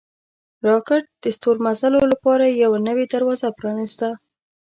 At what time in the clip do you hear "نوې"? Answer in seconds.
2.87-3.05